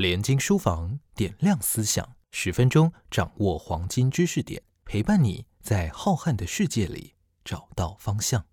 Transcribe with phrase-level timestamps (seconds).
[0.00, 7.12] 联经书房点亮思想，十分钟掌握黄金知识点，陪伴你在浩瀚的世界里
[7.44, 8.46] 找到方向。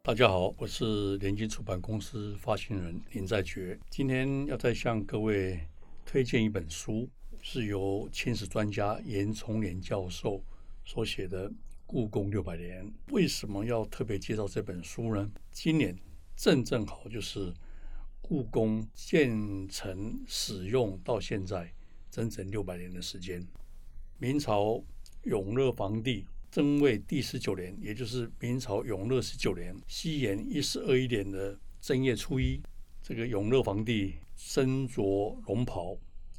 [0.00, 5.58] 大家好，我是联经出版公司发行人林在觉，今天要再向各位
[6.06, 7.10] 推荐一本书，
[7.42, 10.40] 是由清史专家严崇年教授
[10.84, 11.50] 所写的
[11.84, 12.86] 《故宫六百年》。
[13.10, 15.28] 为什么要特别介绍这本书呢？
[15.50, 15.98] 今年
[16.36, 17.52] 正正好就是
[18.22, 21.74] 故宫建成使用到现在
[22.08, 23.44] 整整六百年的时间。
[24.18, 24.82] 明朝
[25.24, 26.24] 永乐皇帝。
[26.52, 32.62] 正位第十九年，也就是明朝永乐十九年，西元一四二一年的正月初一，
[33.02, 35.98] 这个永乐皇帝身着龙袍，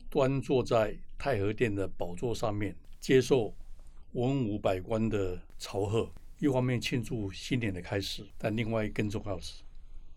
[0.09, 3.53] 端坐在太和殿的宝座上面，接受
[4.13, 6.09] 文武百官的朝贺。
[6.39, 9.63] 一方面庆祝新年的开始，但另外更重要的是，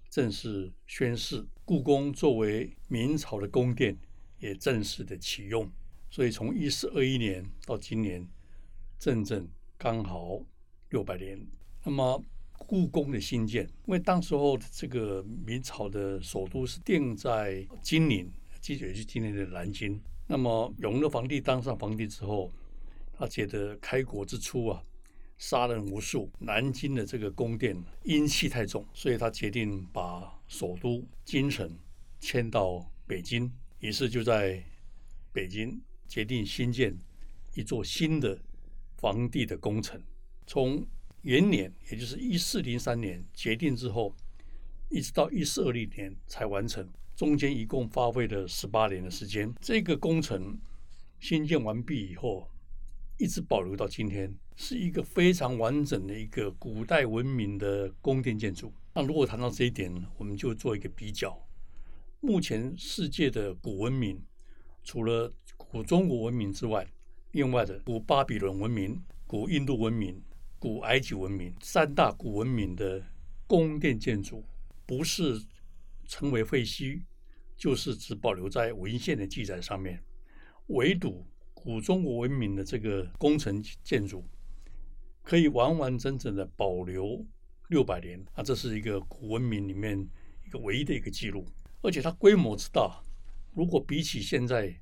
[0.09, 3.99] 正式宣誓故宫作为明朝的宫殿，
[4.39, 5.69] 也正式的启用。
[6.11, 8.29] 所以从一四二一年到今年，
[8.99, 9.49] 整整。
[9.83, 10.45] 刚好
[10.91, 11.41] 六百年，
[11.83, 12.23] 那么
[12.67, 18.31] 故宫的兴建，因为当时候这个明朝的首都是定在金陵，
[18.61, 20.01] 记者是今天的南京。
[20.27, 22.51] 那么永乐皇帝当上皇帝之后，
[23.13, 24.83] 他觉得开国之初啊，
[25.39, 31.71] 杀人无数，南京的这个宫殿阴气太重，所以他决定把首都京城
[32.21, 34.63] 迁到北京，于是就在
[35.33, 36.97] 北京决定新建
[37.55, 38.39] 一座新的。
[39.03, 39.99] 皇帝的工程，
[40.47, 40.87] 从
[41.23, 44.15] 元年，也就是一四零三年决定之后，
[44.89, 49.53] 一直到一四二零年才完成，中间一共花费了十八年的时间。
[49.61, 50.59] 这个工程
[51.19, 52.49] 新建完毕以后，
[53.19, 58.73] 一直保留到今天，是一个非常完整的一个古代文明的宫殿建筑。
[58.95, 61.39] 那如果谈到这一点，我们就做一个比较。
[62.21, 64.23] 目前世界的古文明，
[64.83, 66.87] 除了古中国文明之外，
[67.33, 70.21] 另外的古巴比伦文明、古印度文明、
[70.61, 73.03] 古埃及文明三大古文明的
[73.47, 74.45] 宫殿建筑，
[74.85, 75.43] 不是
[76.07, 77.03] 成为废墟，
[77.57, 80.05] 就是只保留在文献的记载上面。
[80.67, 84.23] 唯独古中国文明的这个工程建筑，
[85.23, 87.27] 可以完完整整的保留
[87.69, 88.43] 六百年啊！
[88.43, 89.99] 这是一个古文明里面
[90.47, 91.47] 一个唯一的一个记录，
[91.81, 93.03] 而且它规模之大，
[93.55, 94.79] 如果比起现在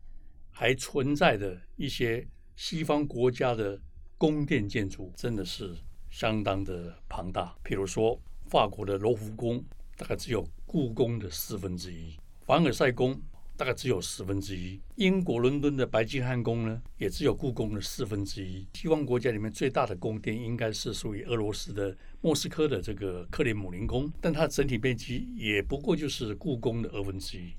[0.51, 2.29] 还存在的一些。
[2.61, 3.81] 西方国家的
[4.19, 5.75] 宫殿建筑真的是
[6.11, 9.65] 相当的庞大，譬如说法国的罗浮宫
[9.97, 13.19] 大概只有故宫的四分之一，凡尔赛宫
[13.57, 18.67] 大概只有十分之一，英国伦敦的白金汉宫呢也只有故宫的四分之一。
[18.75, 27.55] 西方国家里面最大的宫殿应该是属于俄罗斯的莫斯科的这个克里姆林宫，但它整体面积也不过就是故宫的二分之一。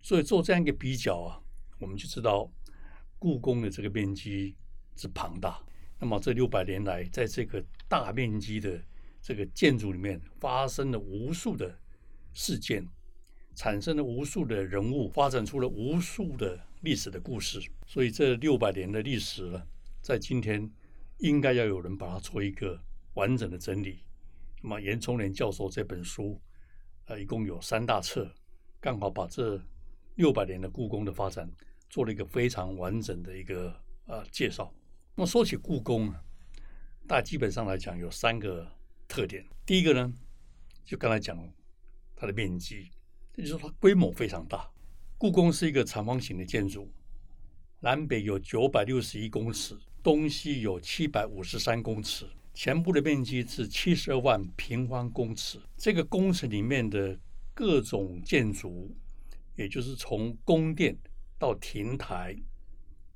[0.00, 1.38] 所以做这样一个比较啊，
[1.78, 2.50] 我们就知道。
[3.22, 4.56] 故宫的这个面积
[4.96, 5.62] 之庞大，
[6.00, 8.82] 那么这六百年来，在这个大面积的
[9.20, 11.78] 这个建筑里面，发生了无数的
[12.32, 12.84] 事件，
[13.54, 17.60] 产生了无数的人物，发展出了无数的历史的故事。
[17.86, 19.62] 所以这六百年的历史呢，
[20.00, 20.68] 在今天
[21.18, 22.80] 应该要有人把它做一个
[23.14, 23.98] 完整的整理。
[24.62, 26.40] 那么严崇年教授这本书，
[27.04, 28.34] 呃，一共有三大册，
[28.80, 29.62] 刚好把这
[30.14, 31.50] 六百年的故宫的发展。
[31.90, 33.74] 做了一个非常完整的一个
[34.06, 34.72] 呃介绍。
[35.14, 36.22] 那么说起故宫啊，
[37.06, 38.66] 大基本上来讲有三个
[39.06, 39.44] 特点。
[39.66, 40.12] 第一个呢，
[40.84, 41.36] 就刚才讲
[42.16, 42.90] 它的面积，
[43.36, 44.70] 也就是说它规模非常大。
[45.18, 46.90] 故宫是一个长方形的建筑，
[47.80, 55.60] 南北有九百六十一公尺，东西有七百五十三公尺，全部的面积是七十二万平方公尺。
[55.76, 57.18] 这个工程里面的
[57.52, 58.96] 各种建筑，
[59.56, 60.96] 也就是从宫殿。
[61.38, 62.36] 到亭台，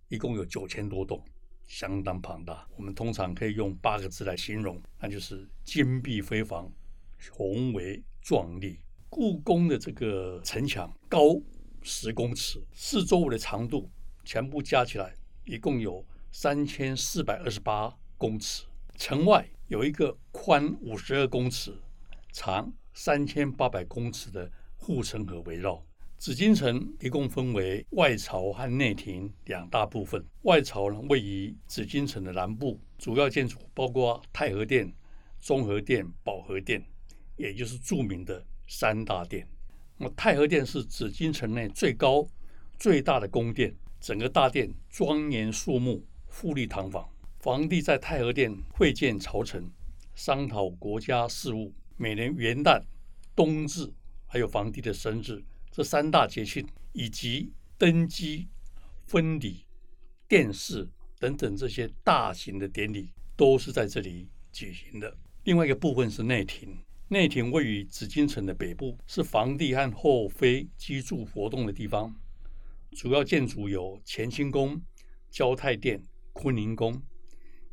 [0.09, 1.22] 一共有九千多栋，
[1.67, 2.67] 相当庞大。
[2.77, 6.71] 我们通常可以用八个字来形容，那就是金碧辉煌、
[7.31, 8.79] 宏伟壮丽。
[9.09, 11.41] 故宫的这个城墙高
[11.83, 13.88] 十公尺，四周围的长度
[14.25, 18.65] 全部加起来一共有三千四百二十八公尺。
[18.97, 21.73] 城外有一个宽五十二公尺、
[22.33, 25.85] 长三千八百公尺的护城河围绕。
[26.25, 30.25] 紫禁城一共分为外朝和内廷两大部分。
[30.44, 34.91] 外朝呢位于紫禁城的南部，主要建筑包括太和殿、
[35.38, 36.82] 中和殿、保和殿，
[37.37, 39.47] 也就是著名的三大殿。
[39.99, 42.26] 那么太和殿是紫禁城内最高、
[42.79, 47.06] 最大的宫殿，整个大殿庄严肃穆，富丽堂皇。
[47.43, 49.71] 皇帝在太和殿会见朝臣，
[50.15, 51.71] 商讨国家事务。
[51.99, 52.82] 每年元旦、
[53.37, 53.93] 冬至，
[54.26, 55.44] 还有皇帝的生日
[55.75, 58.49] 这三大节庆，以及登基、
[59.11, 59.67] 婚礼、
[60.29, 60.88] 殿试
[61.19, 65.19] 等等这些大型的典礼，都是在这里举行的。
[65.43, 66.79] 另外一个部分是内廷，
[67.09, 72.15] 内廷位于紫禁城的北部，是皇帝和后妃居住活动的地方。
[72.93, 74.81] 主要建筑有乾清宫、
[75.29, 76.00] 交泰殿、
[76.32, 77.03] 坤宁宫。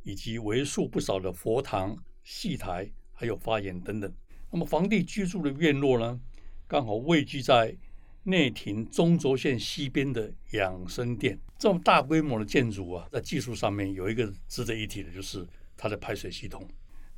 [0.01, 4.11] 以及为数不少的佛堂、戏台，还有花园等等。
[4.49, 6.19] 那么，皇帝居住的院落呢，
[6.67, 7.77] 刚好位居在
[8.23, 11.39] 内廷中轴线西边的养生殿。
[11.57, 15.47] 这么大规模的建筑啊，在技术上面有一个值得一提的，就是
[15.77, 16.67] 它的排水系统。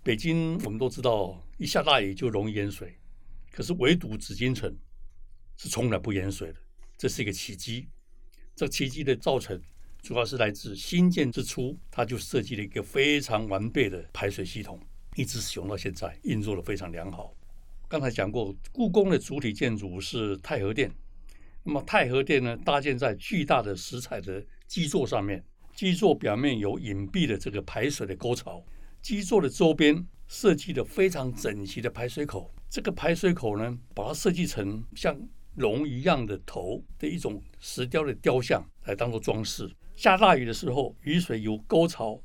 [0.01, 2.97] 北京我们都知道，一下大雨就容易淹水，
[3.51, 4.75] 可是唯独紫禁城
[5.57, 6.59] 是从来不淹水的，
[6.97, 7.87] 这是一个奇迹。
[8.55, 9.61] 这奇迹的造成。
[10.01, 14.77] 主要是来自新建之初，它就设计了一个非常完备的排水系统，
[15.15, 17.33] 一直使用到现在，运作的非常良好。
[17.93, 20.91] 刚才讲过，故宫的主体建筑是太和殿。
[21.61, 25.43] 那么太和殿呢，搭建在巨大的石材的基座上面，
[25.75, 28.65] 基座表面有隐蔽的这个排水的沟槽，
[28.99, 32.51] 基座的周边设计了非常整齐的排水口。
[32.67, 35.15] 这个排水口呢，把它设计成像
[35.57, 39.71] 龙一样的头的一种石雕的雕像，来当做装饰。
[39.95, 42.19] 下大雨的时候，雨水由沟槽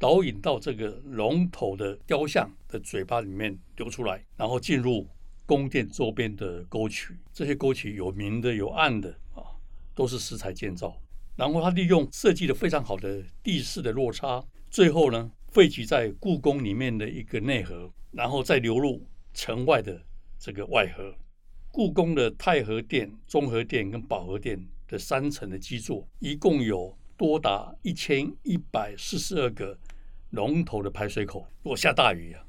[0.00, 5.06] 导引到这个龙头的雕像的嘴巴里面流出来，然后进入
[5.44, 7.14] 宫殿周边的沟渠。
[7.34, 9.44] 这些沟渠有明的有暗的啊，
[9.94, 10.96] 都是石材建造。
[11.36, 20.02] 然后他利用设计的非常好的地势的落差，最后呢汇集在故宫里面的一个内河，然后再流入城外的
[20.38, 21.14] 这个外河。
[21.70, 26.96] 故宫的太和殿、中和殿跟保和殿的三层的基座，一共有。
[27.20, 29.78] 多达一千一百四十二个
[30.30, 32.44] 龙头的排水口，如果下大雨啊，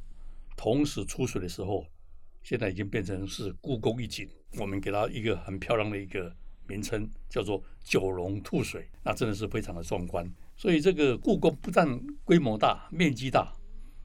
[0.56, 1.86] 同时出水的时候，
[2.44, 4.30] 现在已经变成是故宫一景。
[4.58, 6.36] 我们给它一个很漂亮的一个
[6.68, 10.30] 名称，叫做九龙吐水，那真的是非常的壮观。
[10.56, 13.52] 所以这个故宫不但规模大、面积大，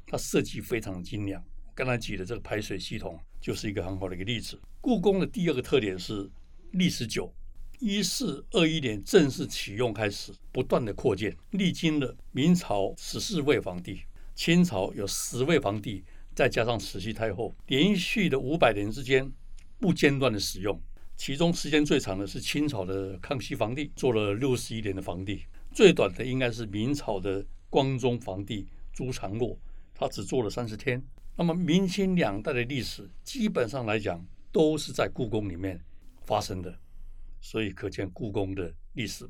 [0.07, 1.43] 它设计非常精良。
[1.75, 4.59] 刚才举的这个排水系统就是一个很好的一个例子。
[4.81, 6.31] 故宫的第二个特点是
[6.71, 7.31] 历史久。
[7.79, 14.01] 一四二一年正式启用开始，不断的扩建，历经了明朝十四位皇帝，
[14.35, 16.03] 清朝有十位皇帝，
[16.35, 19.31] 再加上慈禧太后，连续的五百年之间
[19.79, 20.81] 不间断的使用。
[21.17, 25.41] 其中时间最长的是清朝的康熙皇帝，做了六十一年的皇帝；
[25.73, 29.59] 最短的应该是明朝的光宗皇帝朱常洛，
[29.95, 31.03] 他只做了三十天。
[31.37, 35.79] 那么明清两代的历史，基本上来讲都是在故宫里面
[36.25, 36.79] 发生的。
[37.49, 39.25] 所以可见故宫的历史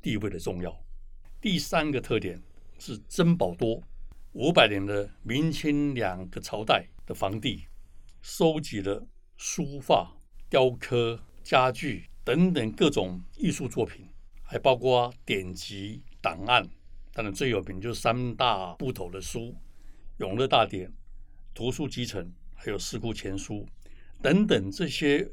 [0.00, 0.74] 地位的重要。
[1.38, 2.42] 第三个特点
[2.78, 3.78] 是珍宝多，
[4.32, 7.66] 五百年的明清两个朝代的皇帝
[8.22, 9.06] 收集了
[9.36, 10.16] 书画、
[10.48, 14.08] 雕刻、家具等等各种艺术作品，
[14.42, 16.66] 还包括典籍档案。
[17.12, 19.40] 当然最有名就是三大部头的书，
[20.16, 20.88] 《永乐大典》、
[21.52, 23.56] 《图书集成》还有《四库全书》
[24.22, 25.30] 等等这些。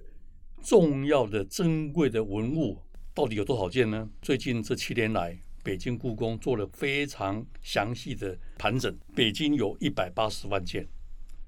[0.61, 2.77] 重要的、珍贵的文物
[3.13, 4.07] 到底有多少件呢？
[4.21, 10.87] 最近这七年来，北京故宫做了非常详细的盘整，北京有一百八十万件，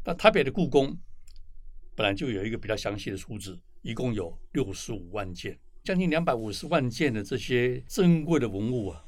[0.03, 0.97] 那台北的故宫
[1.93, 9.05] 本来就有一个比较详细的数字，一共有六十五万件，将近两百五十万件的这些珍贵的文物啊，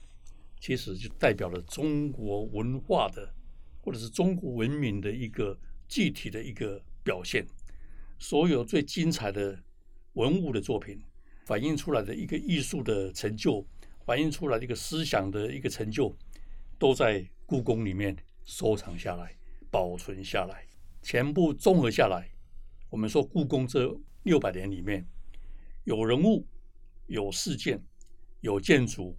[0.59, 3.33] 其实就代表了中国文化的，
[3.81, 7.47] 或者是中国文明的一个具体的一个表现。
[8.19, 9.57] 所有最精彩的。
[10.13, 11.01] 文物的作品
[11.45, 13.65] 反映出来的一个艺术的成就，
[14.05, 16.15] 反映出来的一个思想的一个成就，
[16.77, 19.35] 都在故宫里面收藏下来、
[19.71, 20.65] 保存下来，
[21.01, 22.29] 全部综合下来。
[22.89, 25.05] 我们说，故宫这六百年里面，
[25.83, 26.45] 有人物、
[27.07, 27.83] 有事件、
[28.41, 29.17] 有建筑，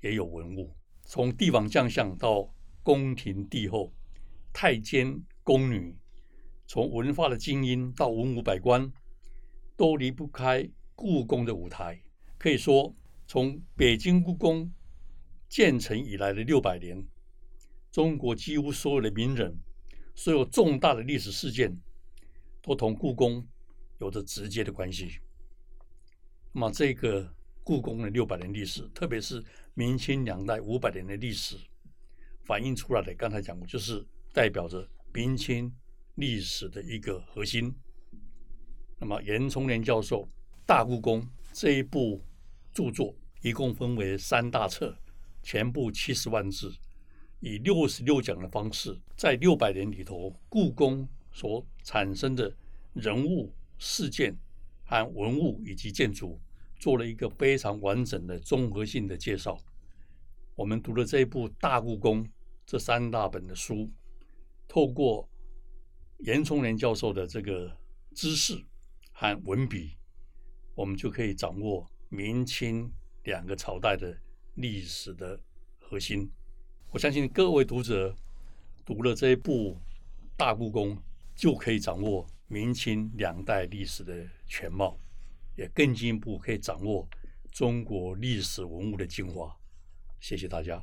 [0.00, 0.74] 也有文物。
[1.06, 3.92] 从帝王将相到宫廷帝后、
[4.52, 5.96] 太监宫女，
[6.66, 8.92] 从文化的精英到文武百官。
[9.76, 12.00] 都离不开故宫的舞台。
[12.38, 12.94] 可以说，
[13.26, 14.70] 从北京故宫
[15.48, 17.06] 建成以来的六百年，
[17.90, 19.56] 中国几乎所有的名人、
[20.14, 21.74] 所有重大的历史事件，
[22.60, 23.46] 都同故宫
[24.00, 25.20] 有着直接的关系。
[26.52, 29.42] 那么，这个故宫的六百年历史，特别是
[29.74, 31.56] 明清两代五百年的历史，
[32.44, 35.74] 反映出来的，刚才讲过，就是代表着明清
[36.16, 37.74] 历史的一个核心。
[38.98, 40.22] 那么，严崇年教授
[40.64, 41.20] 《大故宫》
[41.52, 42.22] 这一部
[42.72, 44.96] 著作，一共分为三大册，
[45.42, 46.72] 全部七十万字，
[47.40, 52.54] 以六十六讲的方式，在六百年里头，故宫所产生的
[52.94, 54.34] 人物、事件
[54.84, 56.40] 和文物以及建筑，
[56.78, 59.58] 做了一个非常完整的综合性的介绍。
[60.54, 62.24] 我们读了这一部《大故宫》
[62.64, 63.90] 这三大本的书，
[64.68, 65.28] 透过
[66.20, 67.76] 严崇年教授的这个
[68.14, 68.64] 知识
[69.14, 69.96] 和文笔，
[70.74, 72.92] 我们就可以掌握明清
[73.22, 74.14] 两个朝代的。
[74.56, 75.36] 历史的
[75.80, 76.30] 核心，
[76.92, 78.14] 我相信各位读者
[78.84, 79.74] 读了这一部
[80.36, 80.96] 《大故宫》，
[81.34, 84.96] 就可以掌握明清两代历史的全貌，
[85.56, 87.04] 也更进一步可以掌握
[87.50, 89.52] 中国历史文物的精华。
[90.20, 90.80] 谢谢大家。